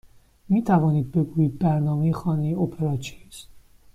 می 0.49 0.63
توانید 0.63 1.11
بگویید 1.11 1.59
برنامه 1.59 2.11
خانه 2.13 2.57
اپرا 2.61 2.97
چیست؟ 2.97 3.47